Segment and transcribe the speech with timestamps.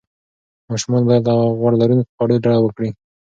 [0.69, 2.89] ماشومان باید له غوړ لروونکو خوړو ډډه وکړي.